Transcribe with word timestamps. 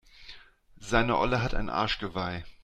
Seine 0.79 1.15
Olle 1.19 1.43
hat 1.43 1.53
ein 1.53 1.69
Arschgeweih. 1.69 2.43